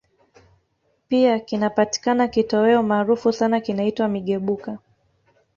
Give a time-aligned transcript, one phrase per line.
[1.07, 4.77] Pia kinapatikana kitoweo maarufu sana kinaitwa Migebuka